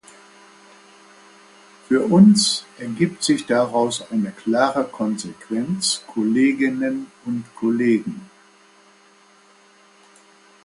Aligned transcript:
Für 1.87 2.07
uns 2.09 2.65
ergibt 2.79 3.21
sich 3.23 3.45
daraus 3.45 4.09
eine 4.11 4.31
klare 4.31 4.83
Konsequenz, 4.85 6.03
Kolleginnen 6.07 7.05
und 7.23 7.45
Kollegen. 7.55 8.27